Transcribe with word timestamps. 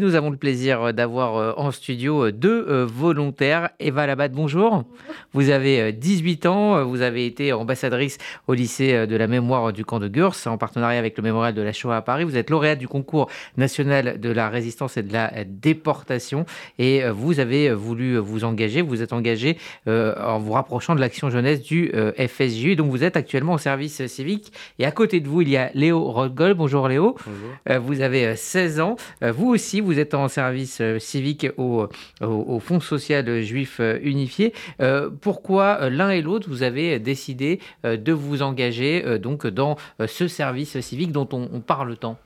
Nous 0.00 0.14
avons 0.14 0.30
le 0.30 0.36
plaisir 0.36 0.80
euh, 0.80 0.92
d'avoir 0.92 1.34
euh, 1.34 1.52
en 1.56 1.72
studio 1.72 2.26
euh, 2.26 2.30
deux 2.30 2.84
volontaires. 2.84 3.70
Eva 3.80 4.06
Labat, 4.06 4.28
bonjour. 4.28 4.84
Vous 5.32 5.50
avez 5.50 5.92
18 5.92 6.46
ans, 6.46 6.84
vous 6.84 7.02
avez 7.02 7.26
été 7.26 7.52
ambassadrice 7.52 8.18
au 8.46 8.54
lycée 8.54 9.08
de 9.08 9.16
la 9.16 9.26
mémoire 9.26 9.72
du 9.72 9.84
camp 9.84 9.98
de 9.98 10.06
Gurs 10.06 10.36
en 10.46 10.56
partenariat 10.56 11.00
avec 11.00 11.16
le 11.16 11.24
mémorial 11.24 11.52
de 11.52 11.62
la 11.62 11.72
Shoah 11.72 11.96
à 11.96 12.02
Paris. 12.02 12.22
Vous 12.22 12.36
êtes 12.36 12.48
lauréate 12.48 12.78
du 12.78 12.86
concours 12.86 13.28
national 13.56 14.20
de 14.20 14.30
la 14.30 14.48
résistance 14.48 14.96
et 14.96 15.02
de 15.02 15.12
la 15.12 15.32
déportation 15.44 16.46
et 16.78 17.02
vous 17.10 17.40
avez 17.40 17.72
voulu 17.72 18.18
vous 18.18 18.44
engager, 18.44 18.82
vous 18.82 19.02
êtes 19.02 19.12
engagé 19.12 19.58
en 19.86 20.38
vous 20.38 20.52
rapprochant 20.52 20.94
de 20.94 21.00
l'action 21.00 21.28
jeunesse 21.28 21.62
du 21.62 21.92
FSJU. 22.16 22.76
Donc 22.76 22.90
vous 22.90 23.04
êtes 23.04 23.16
actuellement 23.16 23.54
au 23.54 23.58
service 23.58 24.06
civique 24.06 24.52
et 24.78 24.86
à 24.86 24.92
côté 24.92 25.20
de 25.20 25.28
vous, 25.28 25.42
il 25.42 25.50
y 25.50 25.56
a 25.56 25.70
Léo 25.74 26.04
Rodgol. 26.04 26.54
Bonjour 26.54 26.88
Léo. 26.88 27.16
Bonjour. 27.26 27.82
Vous 27.84 28.00
avez 28.00 28.36
16 28.36 28.80
ans. 28.80 28.96
Vous 29.20 29.48
aussi, 29.48 29.80
vous 29.87 29.87
êtes 29.96 30.14
en 30.14 30.28
service 30.28 30.80
euh, 30.80 30.98
civique 30.98 31.46
au, 31.56 31.88
au, 32.20 32.58
Fonds 32.58 32.80
social 32.80 33.42
juif 33.42 33.78
euh, 33.78 33.98
unifié. 34.02 34.52
Euh, 34.80 35.08
pourquoi 35.08 35.88
l'un 35.88 36.10
et 36.10 36.20
l'autre, 36.20 36.48
vous 36.48 36.62
avez 36.62 36.98
décidé 36.98 37.60
de 37.84 38.12
vous 38.12 38.42
engager 38.42 39.18
donc 39.18 39.46
dans 39.46 39.76
ce 40.06 40.26
service 40.26 40.80
civique 40.80 41.12
dont 41.12 41.28
on, 41.32 41.60
parle 41.60 41.96
tant? 41.96 42.18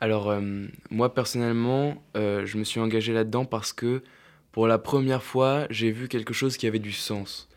Alors 0.00 0.34
moi 0.90 1.14
personnellement, 1.14 2.02
je 2.14 2.56
me 2.56 2.64
suis 2.64 2.80
engagé 2.80 3.12
là-dedans 3.12 3.44
parce 3.44 3.72
que 3.72 4.02
pour 4.52 4.66
la 4.66 4.78
première 4.78 5.22
fois, 5.22 5.66
j'ai 5.70 5.90
vu 5.90 6.08
quelque 6.08 6.32
chose 6.32 6.56
qui 6.56 6.66
avait 6.66 6.78
du 6.78 6.92
sens. 6.92 7.48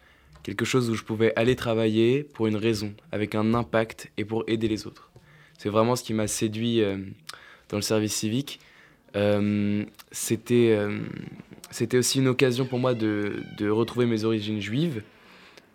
Quelque 0.43 0.65
chose 0.65 0.89
où 0.89 0.95
je 0.95 1.03
pouvais 1.03 1.33
aller 1.35 1.55
travailler 1.55 2.23
pour 2.23 2.47
une 2.47 2.57
raison, 2.57 2.93
avec 3.11 3.35
un 3.35 3.53
impact 3.53 4.11
et 4.17 4.25
pour 4.25 4.43
aider 4.47 4.67
les 4.67 4.87
autres. 4.87 5.11
C'est 5.57 5.69
vraiment 5.69 5.95
ce 5.95 6.03
qui 6.03 6.13
m'a 6.13 6.27
séduit 6.27 6.83
dans 7.69 7.77
le 7.77 7.83
service 7.83 8.13
civique. 8.13 8.59
Euh, 9.15 9.83
c'était, 10.11 10.75
euh, 10.77 10.99
c'était 11.71 11.97
aussi 11.97 12.19
une 12.19 12.27
occasion 12.27 12.65
pour 12.65 12.79
moi 12.79 12.93
de, 12.93 13.43
de 13.57 13.69
retrouver 13.69 14.05
mes 14.05 14.23
origines 14.23 14.61
juives. 14.61 15.01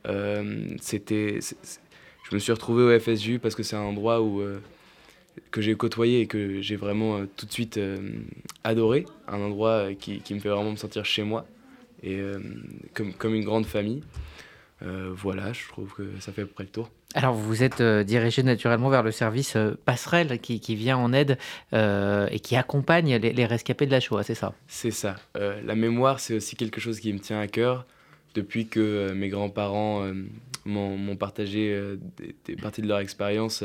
Euh, 0.06 0.76
je 0.80 2.34
me 2.34 2.38
suis 2.38 2.52
retrouvé 2.52 2.82
au 2.82 2.98
FSU 2.98 3.38
parce 3.38 3.54
que 3.54 3.62
c'est 3.62 3.76
un 3.76 3.82
endroit 3.82 4.22
où, 4.22 4.42
que 5.50 5.60
j'ai 5.60 5.74
côtoyé 5.74 6.20
et 6.20 6.26
que 6.26 6.60
j'ai 6.60 6.76
vraiment 6.76 7.24
tout 7.36 7.46
de 7.46 7.52
suite 7.52 7.78
adoré. 8.64 9.06
Un 9.28 9.40
endroit 9.40 9.94
qui, 9.94 10.20
qui, 10.20 10.34
me 10.34 10.40
fait 10.40 10.48
vraiment 10.48 10.70
me 10.70 10.76
sentir 10.76 11.04
chez 11.04 11.22
moi 11.22 11.46
et 12.02 12.20
comme, 12.94 13.12
comme 13.12 13.34
une 13.34 13.44
grande 13.44 13.66
famille. 13.66 14.02
Voilà, 15.14 15.52
je 15.52 15.68
trouve 15.68 15.94
que 15.94 16.02
ça 16.20 16.32
fait 16.32 16.42
à 16.42 16.44
peu 16.44 16.52
près 16.52 16.64
le 16.64 16.70
tour. 16.70 16.90
Alors, 17.14 17.34
vous 17.34 17.62
êtes 17.62 17.80
euh, 17.80 18.04
dirigé 18.04 18.42
naturellement 18.42 18.88
vers 18.88 19.02
le 19.02 19.10
service 19.10 19.56
euh, 19.56 19.72
passerelle 19.84 20.38
qui, 20.40 20.58
vient 20.74 20.96
en 20.96 21.12
aide 21.12 21.36
euh, 21.74 22.26
et 22.30 22.40
qui 22.40 22.56
accompagne 22.56 23.16
les, 23.16 23.46
rescapés 23.46 23.86
de 23.86 23.90
la 23.90 24.00
Shoah, 24.00 24.22
c'est 24.22 24.34
ça? 24.34 24.54
C'est 24.66 24.90
ça. 24.90 25.16
la 25.34 25.74
mémoire, 25.74 26.20
c'est 26.20 26.34
aussi 26.34 26.56
quelque 26.56 26.80
chose 26.80 27.00
qui 27.00 27.12
me 27.12 27.18
tient 27.18 27.40
à 27.40 27.46
cœur 27.46 27.86
depuis 28.34 28.66
que 28.66 29.12
mes 29.12 29.28
grands-parents 29.28 30.10
m'ont 30.64 31.16
partagé 31.16 31.78
des, 32.46 32.56
parties 32.56 32.80
de 32.80 32.88
leur 32.88 33.00
expérience. 33.00 33.64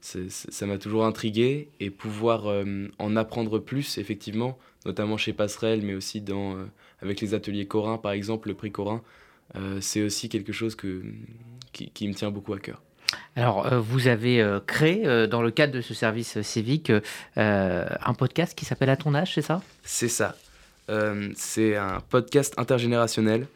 Ça 0.00 0.66
m'a 0.66 0.78
toujours 0.78 1.04
intrigué 1.04 1.68
et 1.80 1.90
pouvoir 1.90 2.44
en 2.98 3.16
apprendre 3.16 3.58
plus, 3.58 3.98
effectivement, 3.98 4.56
notamment 4.84 5.16
chez 5.16 5.32
Passerelle, 5.32 5.82
mais 5.82 5.94
aussi 5.94 6.20
dans, 6.20 6.56
avec 7.02 7.20
les 7.20 7.34
ateliers 7.34 7.66
Corin, 7.66 7.98
par 7.98 8.12
exemple, 8.12 8.48
le 8.48 8.54
prix 8.54 8.70
Corin, 8.70 9.02
c'est 9.80 10.02
aussi 10.02 10.28
quelque 10.28 10.52
chose 10.52 10.74
que, 10.74 11.02
qui, 11.72 12.08
me 12.08 12.14
tient 12.14 12.30
beaucoup 12.30 12.52
à 12.52 12.58
cœur. 12.58 12.82
Alors, 13.34 13.66
euh, 13.66 13.80
vous 13.80 14.08
avez 14.08 14.40
euh, 14.40 14.60
créé, 14.60 15.06
euh, 15.06 15.26
dans 15.26 15.42
le 15.42 15.50
cadre 15.50 15.72
de 15.72 15.80
ce 15.80 15.94
service 15.94 16.40
civique, 16.42 16.92
un 17.36 18.14
podcast 18.14 18.56
qui 18.56 18.64
s'appelle 18.64 18.90
À 18.90 18.96
ton 18.96 19.14
âge, 19.14 19.34
c'est 19.34 19.42
ça? 19.42 19.62
C'est 19.82 20.08
ça. 20.08 20.36
c'est 21.34 21.76
un 21.76 22.00
podcast 22.08 22.54
intergénérationnel. 22.56 23.46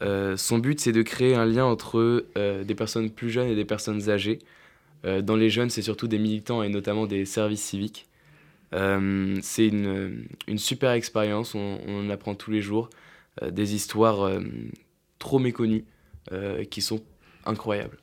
son 0.00 0.58
but, 0.58 0.80
c'est 0.80 0.92
de 0.92 1.02
créer 1.02 1.34
un 1.34 1.46
lien 1.46 1.64
entre 1.64 2.24
des 2.36 2.74
personnes 2.74 3.10
plus 3.10 3.30
jeunes 3.30 3.48
et 3.48 3.54
des 3.54 3.64
personnes 3.64 4.08
âgées. 4.10 4.38
dans 5.04 5.36
les 5.36 5.50
jeunes, 5.50 5.70
c'est 5.70 5.82
surtout 5.82 6.08
des 6.08 6.18
militants 6.18 6.62
et 6.62 6.68
notamment 6.68 7.06
des 7.06 7.24
services 7.24 7.62
civiques. 7.62 8.06
c'est 8.72 9.66
une, 9.66 10.26
une, 10.46 10.58
super 10.58 10.92
expérience, 10.92 11.54
on, 11.54 11.78
on, 11.86 12.06
en 12.06 12.10
apprend 12.10 12.34
tous 12.34 12.50
les 12.50 12.62
jours. 12.62 12.90
des 13.42 13.74
histoires 13.74 14.30
trop 15.26 15.38
méconnues 15.38 15.84
qui 16.70 16.80
sont 16.82 17.00
incroyable. 17.44 17.98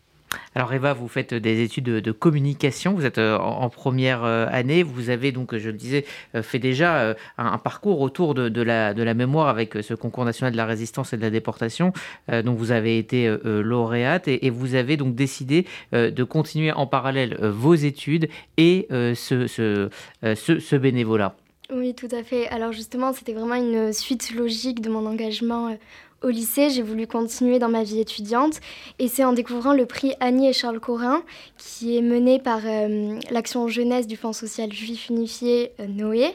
Alors 0.55 0.73
Eva, 0.73 0.93
vous 0.93 1.07
faites 1.07 1.33
des 1.33 1.61
études 1.61 1.85
de, 1.85 2.11
communication, 2.11 2.93
vous 2.93 3.05
êtes 3.05 3.17
euh, 3.17 3.37
en, 3.37 3.69
première 3.69 4.23
euh, 4.23 4.47
année, 4.49 4.83
vous 4.83 5.09
avez 5.09 5.31
donc, 5.31 5.55
je 5.55 5.69
le 5.69 5.77
disais, 5.77 6.05
euh, 6.35 6.43
fait 6.43 6.59
déjà 6.59 7.15
un, 7.37 7.57
parcours 7.57 8.01
autour 8.01 8.33
de, 8.33 8.61
la, 8.61 9.13
mémoire 9.13 9.47
avec 9.47 9.75
ce 9.81 9.93
concours 9.93 10.25
national 10.25 10.51
de 10.51 10.57
la 10.57 10.65
résistance 10.65 11.13
et 11.13 11.17
de 11.17 11.21
la 11.21 11.29
déportation, 11.29 11.93
donc 12.31 12.57
vous 12.57 12.71
avez 12.71 12.97
été 12.97 13.31
lauréate 13.43 14.27
et, 14.27 14.49
vous 14.49 14.75
avez 14.75 14.97
donc 14.97 15.15
décidé 15.15 15.65
de 15.91 16.23
continuer 16.23 16.71
en 16.71 16.87
parallèle 16.87 17.37
vos 17.41 17.75
études 17.75 18.29
et 18.57 18.87
ce 18.89 20.75
bénévolat. 20.75 21.35
Oui, 21.71 21.93
tout 21.95 22.09
à 22.11 22.23
fait. 22.23 22.47
Alors 22.49 22.71
justement, 22.71 23.13
c'était 23.13 23.33
vraiment 23.33 23.55
une 23.55 23.93
suite 23.93 24.33
logique 24.33 24.81
de 24.81 24.89
mon 24.89 25.05
engagement 25.05 25.75
au 26.23 26.29
lycée, 26.29 26.69
j'ai 26.69 26.81
voulu 26.81 27.05
continuer 27.05 27.59
dans 27.59 27.67
ma 27.67 27.83
vie 27.83 27.99
étudiante 27.99 28.61
et 28.97 29.09
c'est 29.09 29.25
en 29.25 29.33
découvrant 29.33 29.73
le 29.73 29.85
prix 29.85 30.13
Annie 30.21 30.47
et 30.47 30.53
Charles 30.53 30.79
Corin 30.79 31.21
qui 31.57 31.97
est 31.97 32.01
mené 32.01 32.39
par 32.39 32.61
euh, 32.65 33.19
l'action 33.29 33.67
jeunesse 33.67 34.07
du 34.07 34.15
Fonds 34.15 34.33
social 34.33 34.71
juif 34.71 35.09
unifié 35.09 35.73
euh, 35.79 35.87
Noé. 35.87 36.31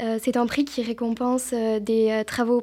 Euh, 0.00 0.18
c'est 0.20 0.36
un 0.36 0.46
prix 0.46 0.64
qui 0.64 0.82
récompense 0.82 1.52
des 1.52 2.22
travaux 2.26 2.62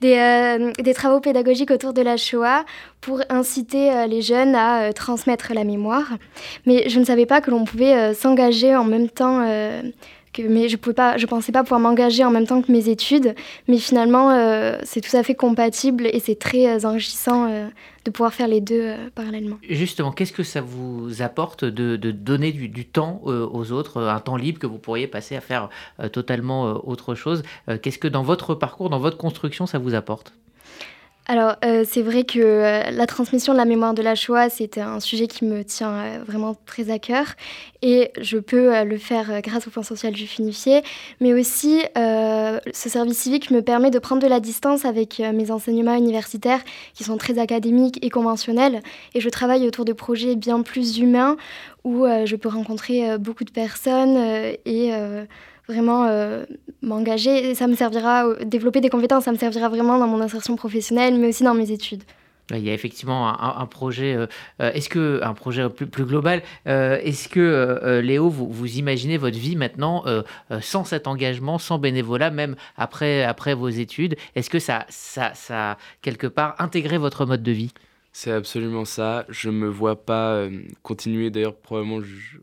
des, 0.00 0.72
des, 0.82 0.94
travaux 0.94 1.20
pédagogiques 1.20 1.70
autour 1.70 1.92
de 1.92 2.02
la 2.02 2.16
Shoah 2.16 2.64
pour 3.00 3.20
inciter 3.28 4.06
les 4.08 4.22
jeunes 4.22 4.54
à 4.54 4.92
transmettre 4.92 5.52
la 5.54 5.64
mémoire. 5.64 6.18
Mais 6.66 6.88
je 6.88 6.98
ne 7.00 7.04
savais 7.04 7.26
pas 7.26 7.40
que 7.40 7.50
l'on 7.50 7.64
pouvait 7.64 8.14
s'engager 8.14 8.76
en 8.76 8.84
même 8.84 9.08
temps 9.08 9.42
mais 10.38 10.68
je 10.68 10.76
pouvais 10.76 10.94
pas, 10.94 11.16
je 11.16 11.26
pensais 11.26 11.52
pas 11.52 11.62
pouvoir 11.62 11.80
m'engager 11.80 12.24
en 12.24 12.30
même 12.30 12.46
temps 12.46 12.62
que 12.62 12.70
mes 12.70 12.88
études, 12.88 13.34
mais 13.68 13.78
finalement 13.78 14.30
euh, 14.30 14.78
c'est 14.84 15.00
tout 15.00 15.16
à 15.16 15.22
fait 15.22 15.34
compatible 15.34 16.06
et 16.06 16.20
c'est 16.20 16.38
très 16.38 16.66
euh, 16.68 16.88
enrichissant 16.88 17.48
euh, 17.48 17.68
de 18.04 18.10
pouvoir 18.10 18.32
faire 18.32 18.48
les 18.48 18.60
deux 18.60 18.94
parallèlement. 19.14 19.58
Justement, 19.68 20.12
qu'est-ce 20.12 20.32
que 20.32 20.42
ça 20.42 20.60
vous 20.60 21.20
apporte 21.20 21.64
de, 21.64 21.96
de 21.96 22.10
donner 22.10 22.52
du, 22.52 22.68
du 22.68 22.86
temps 22.86 23.20
aux 23.24 23.72
autres, 23.72 24.02
un 24.02 24.20
temps 24.20 24.36
libre 24.36 24.58
que 24.58 24.66
vous 24.66 24.78
pourriez 24.78 25.06
passer 25.06 25.36
à 25.36 25.40
faire 25.42 25.68
totalement 26.10 26.80
autre 26.86 27.14
chose? 27.14 27.42
Qu'est-ce 27.82 27.98
que 27.98 28.08
dans 28.08 28.22
votre 28.22 28.54
parcours, 28.54 28.88
dans 28.88 28.98
votre 28.98 29.18
construction, 29.18 29.66
ça 29.66 29.78
vous 29.78 29.94
apporte? 29.94 30.32
Alors, 31.30 31.54
euh, 31.64 31.84
c'est 31.88 32.02
vrai 32.02 32.24
que 32.24 32.40
euh, 32.40 32.90
la 32.90 33.06
transmission 33.06 33.52
de 33.52 33.58
la 33.58 33.64
mémoire 33.64 33.94
de 33.94 34.02
la 34.02 34.16
Shoah, 34.16 34.50
c'est 34.50 34.78
un 34.78 34.98
sujet 34.98 35.28
qui 35.28 35.44
me 35.44 35.62
tient 35.62 35.92
euh, 35.92 36.18
vraiment 36.26 36.56
très 36.66 36.90
à 36.90 36.98
cœur. 36.98 37.24
Et 37.82 38.10
je 38.20 38.36
peux 38.36 38.82
le 38.82 38.98
faire 38.98 39.40
grâce 39.40 39.68
au 39.68 39.70
Fonds 39.70 39.84
social 39.84 40.16
juif 40.16 40.38
unifié. 40.40 40.82
Mais 41.20 41.32
aussi, 41.32 41.82
ce 41.94 42.88
service 42.88 43.16
civique 43.16 43.50
me 43.50 43.62
permet 43.62 43.90
de 43.90 43.98
prendre 43.98 44.20
de 44.20 44.26
la 44.26 44.38
distance 44.38 44.84
avec 44.84 45.18
mes 45.18 45.50
enseignements 45.50 45.94
universitaires 45.94 46.60
qui 46.92 47.04
sont 47.04 47.16
très 47.16 47.38
académiques 47.38 48.04
et 48.04 48.10
conventionnels. 48.10 48.82
Et 49.14 49.20
je 49.22 49.28
travaille 49.30 49.66
autour 49.66 49.86
de 49.86 49.94
projets 49.94 50.36
bien 50.36 50.60
plus 50.60 50.98
humains 50.98 51.38
où 51.84 52.04
je 52.04 52.36
peux 52.36 52.50
rencontrer 52.50 53.16
beaucoup 53.16 53.44
de 53.44 53.50
personnes 53.50 54.18
et 54.66 54.92
vraiment 55.70 56.06
euh, 56.06 56.44
m'engager. 56.82 57.54
Ça 57.54 57.66
me 57.66 57.74
servira, 57.74 58.34
développer 58.44 58.80
des 58.80 58.90
compétences, 58.90 59.24
ça 59.24 59.32
me 59.32 59.38
servira 59.38 59.68
vraiment 59.68 59.98
dans 59.98 60.06
mon 60.06 60.20
insertion 60.20 60.56
professionnelle, 60.56 61.18
mais 61.18 61.28
aussi 61.28 61.44
dans 61.44 61.54
mes 61.54 61.70
études. 61.70 62.02
Il 62.52 62.64
y 62.64 62.70
a 62.70 62.74
effectivement 62.74 63.28
un, 63.40 63.66
projet. 63.66 64.16
Euh, 64.16 64.26
euh, 64.60 64.72
est-ce 64.72 64.88
que 64.88 65.20
un 65.22 65.34
projet 65.34 65.68
plus, 65.68 65.86
plus 65.86 66.04
global 66.04 66.42
Est-ce 66.66 67.28
que 67.28 68.00
Léo, 68.00 68.28
vous, 68.28 68.48
vous, 68.50 68.76
imaginez 68.76 69.18
votre 69.18 69.38
vie 69.38 69.54
maintenant 69.54 70.04
sans 70.60 70.82
cet 70.82 71.06
engagement, 71.06 71.58
sans 71.58 71.78
bénévolat, 71.78 72.30
même 72.30 72.56
après 72.76 73.22
après 73.22 73.54
vos 73.54 73.68
études? 73.68 74.16
Est-ce 74.34 74.50
que 74.50 74.58
ça, 74.58 74.84
ça, 74.88 75.32
ça 75.34 75.78
quelque 76.02 76.26
part 76.26 76.56
intégré 76.58 76.98
votre 76.98 77.24
mode 77.24 77.44
de 77.44 77.52
vie? 77.52 77.72
C'est 78.12 78.32
absolument 78.32 78.84
ça. 78.84 79.26
Je 79.28 79.48
me 79.48 79.68
vois 79.68 80.04
pas 80.04 80.48
continuer, 80.82 81.30
d'ailleurs 81.30 81.54
probablement 81.54 82.00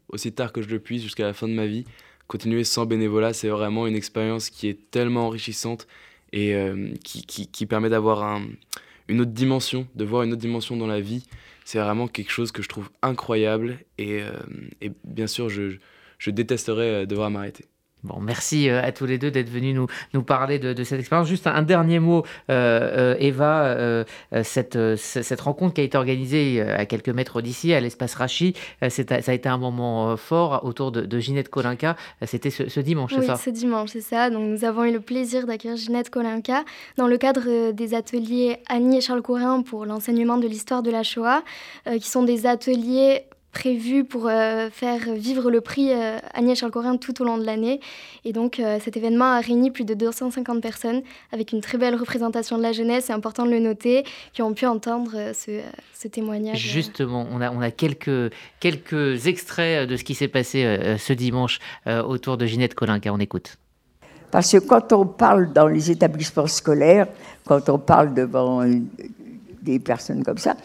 aussi 0.07 0.31
tard 0.31 0.53
que 0.53 0.61
je 0.61 0.69
le 0.69 0.79
puisse, 0.79 1.03
jusqu'à 1.03 1.25
la 1.25 1.33
fin 1.33 1.49
de 1.49 1.53
ma 1.53 1.65
vie, 1.65 1.83
continuer 2.27 2.63
sans 2.63 2.85
bénévolat, 2.85 3.33
c'est 3.33 3.49
vraiment 3.49 3.87
une 3.87 3.95
expérience 3.95 4.49
qui 4.49 4.67
est 4.67 4.91
tellement 4.91 5.27
enrichissante 5.27 5.87
et 6.33 6.55
euh, 6.55 6.93
qui, 7.03 7.25
qui, 7.25 7.65
permet 7.65 7.89
d'avoir 7.89 8.23
un, 8.23 8.43
une 9.07 9.21
autre 9.21 9.31
dimension, 9.31 9.87
de 9.95 10.05
voir 10.05 10.23
une 10.23 10.33
autre 10.33 10.41
dimension 10.41 10.75
dans 10.75 10.87
la 10.87 10.99
vie. 10.99 11.25
C'est 11.63 11.79
vraiment 11.79 12.07
quelque 12.07 12.31
chose 12.31 12.51
que 12.51 12.61
je 12.61 12.69
trouve 12.69 12.89
incroyable 13.01 13.79
et, 13.97 14.21
euh, 14.21 14.31
et 14.81 14.91
bien 15.03 15.27
sûr, 15.27 15.49
je, 15.49 15.77
je 16.17 16.31
détesterais 16.31 17.03
euh, 17.03 17.05
devoir 17.05 17.29
m'arrêter. 17.29 17.65
Bon, 18.03 18.19
merci 18.21 18.69
euh, 18.69 18.81
à 18.83 18.91
tous 18.91 19.07
les 19.07 19.17
deux 19.17 19.31
d'être 19.31 19.49
venus 19.49 19.75
nous, 19.75 19.87
nous 20.13 20.21
parler 20.21 20.59
de, 20.59 20.83
cette 20.83 20.99
expérience. 20.99 21.27
Juste 21.27 21.47
un, 21.47 21.63
dernier 21.63 21.99
mot, 21.99 22.23
euh, 22.49 23.15
euh, 23.15 23.15
Eva, 23.19 24.05
cette, 24.43 24.77
cette 24.97 25.41
rencontre 25.41 25.73
qui 25.73 25.81
a 25.81 25.83
été 25.83 25.97
organisée 25.97 26.61
à 26.61 26.85
quelques 26.85 27.09
mètres 27.09 27.41
d'ici, 27.41 27.73
à 27.73 27.79
l'espace 27.79 28.13
Rachi, 28.13 28.53
ça 28.89 29.03
a 29.27 29.33
été 29.33 29.49
un 29.49 29.57
moment 29.57 30.15
fort 30.15 30.63
autour 30.63 30.91
de, 30.91 31.19
Ginette 31.19 31.49
Kolinka. 31.49 31.95
C'était 32.25 32.51
ce, 32.51 32.79
dimanche, 32.79 33.13
c'est 33.15 33.25
ça? 33.25 33.33
Oui, 33.33 33.39
ce 33.43 33.49
dimanche, 33.49 33.89
c'est 33.91 34.01
ça. 34.01 34.29
Donc, 34.29 34.47
nous 34.47 34.63
avons 34.63 34.83
eu 34.83 34.91
le 34.91 34.99
plaisir 34.99 35.47
d'accueillir 35.47 35.77
Ginette 35.77 36.09
Kolinka 36.09 36.63
dans 36.97 37.07
le 37.07 37.17
cadre 37.17 37.71
des 37.71 37.93
ateliers 37.95 38.57
Annie 38.69 38.97
et 38.97 39.01
Charles 39.01 39.23
Corin 39.23 39.63
pour 39.63 39.85
l'enseignement 39.85 40.37
de 40.37 40.47
l'histoire 40.47 40.83
de 40.83 40.91
la 40.91 41.03
Shoah, 41.03 41.41
qui 41.85 42.07
sont 42.07 42.23
des 42.23 42.45
ateliers 42.45 43.23
prévu 43.51 44.03
pour 44.03 44.27
euh, 44.27 44.69
faire 44.69 45.13
vivre 45.13 45.49
le 45.49 45.61
prix 45.61 45.91
euh, 45.91 46.17
Agnès 46.33 46.57
Charles 46.57 46.71
Corin 46.71 46.97
tout 46.97 47.21
au 47.21 47.25
long 47.25 47.37
de 47.37 47.45
l'année. 47.45 47.79
Et 48.25 48.33
donc 48.33 48.59
euh, 48.59 48.77
cet 48.83 48.97
événement 48.97 49.25
a 49.25 49.39
réuni 49.39 49.71
plus 49.71 49.85
de 49.85 49.93
250 49.93 50.61
personnes 50.61 51.01
avec 51.31 51.51
une 51.51 51.61
très 51.61 51.77
belle 51.77 51.95
représentation 51.95 52.57
de 52.57 52.63
la 52.63 52.71
jeunesse, 52.71 53.05
c'est 53.05 53.13
important 53.13 53.45
de 53.45 53.51
le 53.51 53.59
noter, 53.59 54.03
qui 54.33 54.41
ont 54.41 54.53
pu 54.53 54.65
entendre 54.65 55.11
ce, 55.33 56.07
témoignage. 56.07 56.59
Justement, 56.59 57.27
on 57.31 57.41
a, 57.41 57.51
on 57.51 57.61
a 57.61 57.71
quelques, 57.71 58.31
quelques 58.59 59.27
extraits 59.27 59.89
de 59.89 59.97
ce 59.97 60.03
qui 60.03 60.15
s'est 60.15 60.29
passé 60.29 60.95
ce 60.97 61.11
dimanche 61.11 61.59
autour 61.85 62.37
de 62.37 62.45
Ginette 62.45 62.75
Colinca. 62.75 63.11
On 63.11 63.19
écoute. 63.19 63.57
Parce 64.31 64.51
que 64.51 64.57
quand 64.57 64.93
on 64.93 65.05
parle 65.05 65.51
dans 65.51 65.67
les 65.67 65.91
établissements 65.91 66.47
scolaires, 66.47 67.07
quand 67.45 67.67
on 67.67 67.77
parle 67.77 68.13
devant 68.13 68.63
des 69.61 69.79
personnes 69.79 70.23
comme 70.23 70.37
ça, 70.37 70.55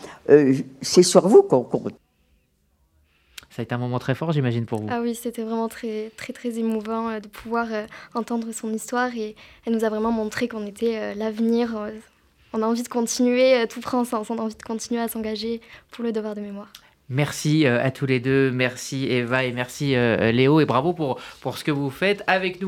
c'est 0.80 1.02
sur 1.02 1.26
vous 1.26 1.42
qu'on 1.42 1.62
compte. 1.62 1.94
Ça 3.52 3.60
a 3.60 3.64
été 3.64 3.74
un 3.74 3.78
moment 3.78 3.98
très 3.98 4.14
fort, 4.14 4.32
j'imagine, 4.32 4.64
pour 4.64 4.80
vous. 4.80 4.88
Ah 4.90 5.00
oui, 5.02 5.14
c'était 5.14 5.42
vraiment 5.42 5.68
très, 5.68 6.10
très, 6.16 6.32
très 6.32 6.58
émouvant 6.58 7.10
euh, 7.10 7.20
de 7.20 7.28
pouvoir 7.28 7.66
euh, 7.70 7.84
entendre 8.14 8.50
son 8.52 8.72
histoire 8.72 9.14
et 9.14 9.36
elle 9.66 9.74
nous 9.74 9.84
a 9.84 9.90
vraiment 9.90 10.10
montré 10.10 10.48
qu'on 10.48 10.66
était 10.66 10.96
euh, 10.96 11.14
l'avenir. 11.14 11.76
on 12.54 12.62
a 12.62 12.66
envie 12.66 12.82
de 12.82 12.88
continuer, 12.88 13.66
tout 13.68 13.80
prend 13.80 14.06
sens, 14.06 14.30
on 14.30 14.38
a 14.38 14.42
envie 14.42 14.54
de 14.54 14.62
continuer 14.62 15.02
à 15.02 15.08
s'engager 15.08 15.60
pour 15.90 16.02
le 16.02 16.12
devoir 16.12 16.34
de 16.34 16.40
mémoire. 16.40 16.72
Merci 17.10 17.66
à 17.66 17.90
tous 17.90 18.06
les 18.06 18.20
deux, 18.20 18.50
merci 18.50 19.06
Eva 19.06 19.44
et 19.44 19.52
merci 19.52 19.94
Léo 19.94 20.60
et 20.60 20.64
bravo 20.64 20.94
pour, 20.94 21.20
pour 21.42 21.58
ce 21.58 21.64
que 21.64 21.70
vous 21.70 21.90
faites 21.90 22.24
avec 22.26 22.58
nous. 22.58 22.60